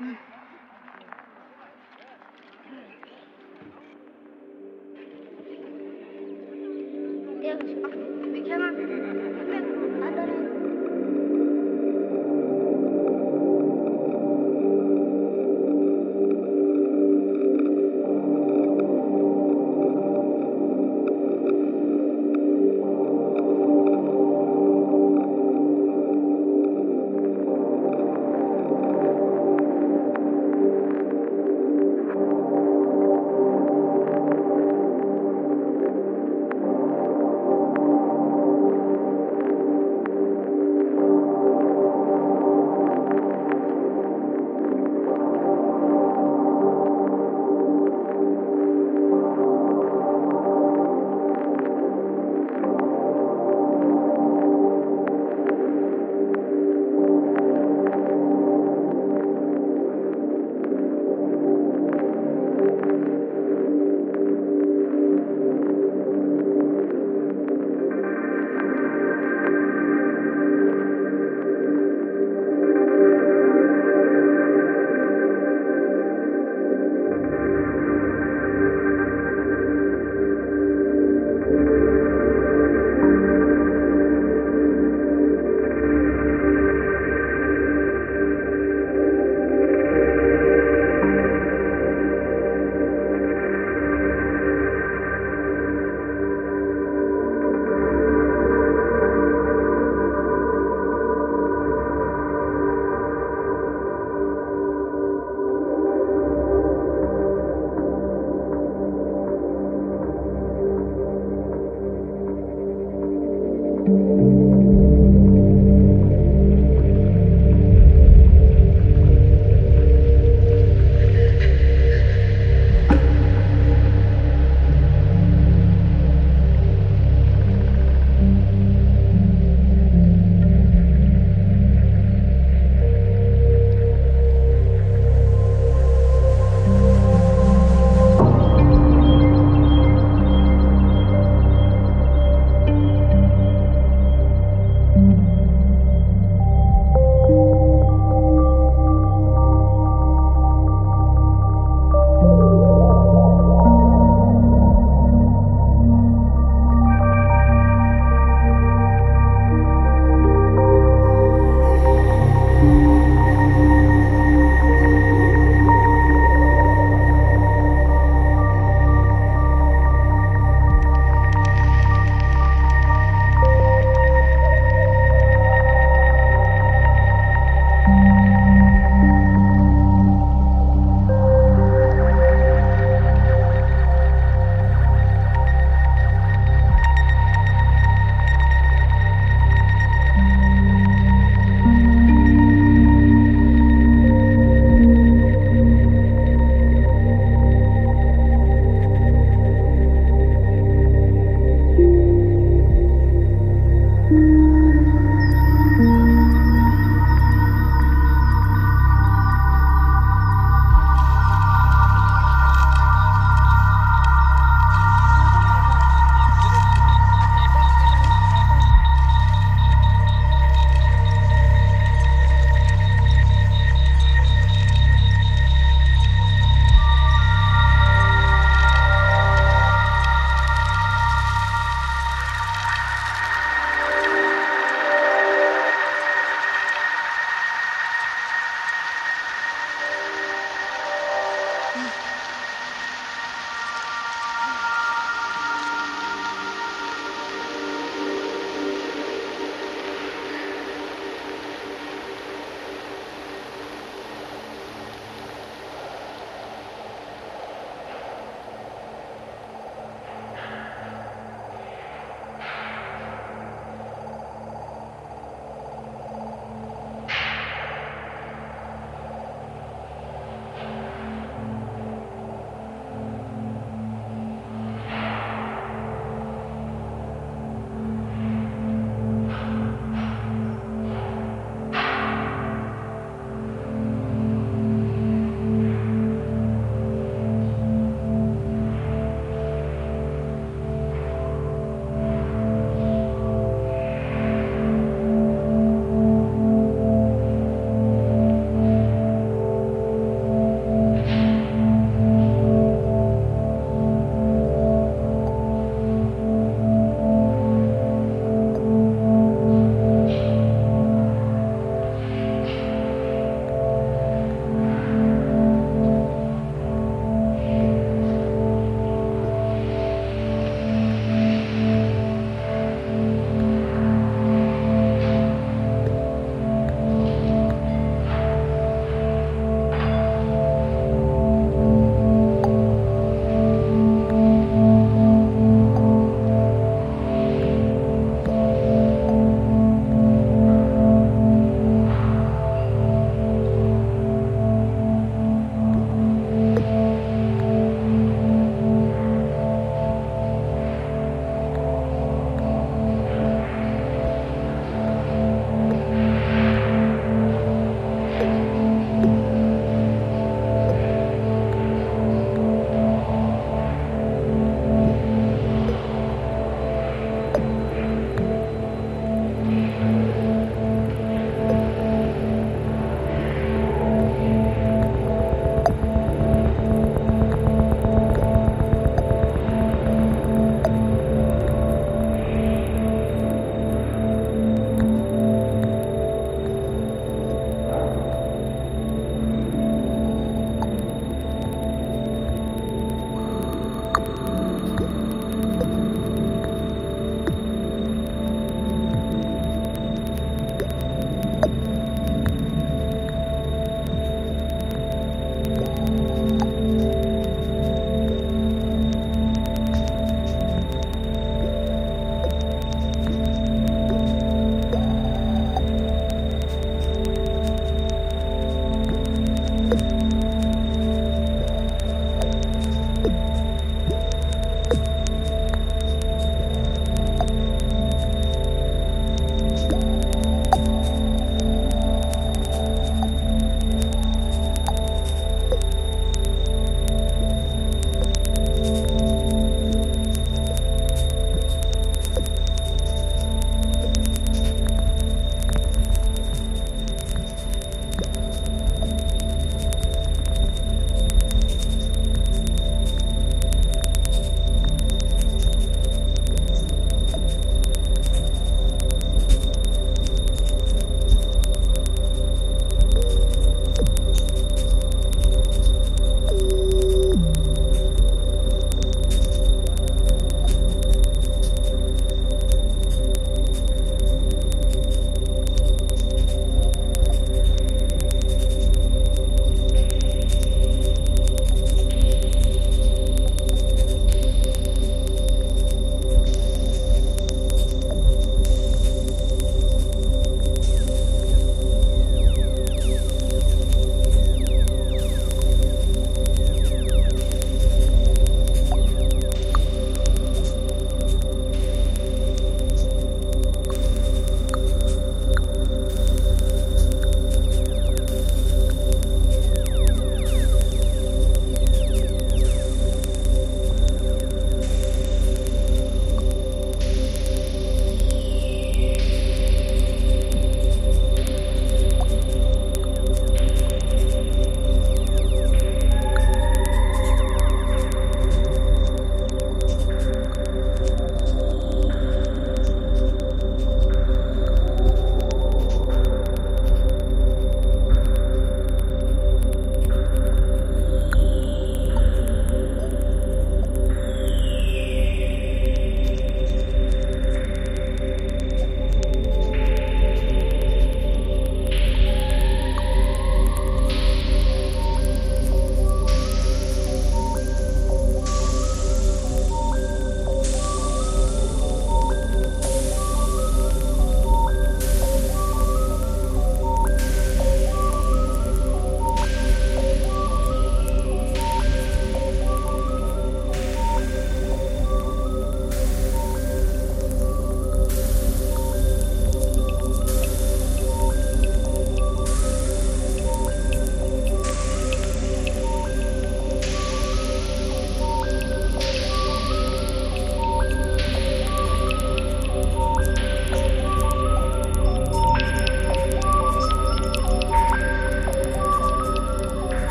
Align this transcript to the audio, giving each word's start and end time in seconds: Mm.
Mm. 0.00 0.39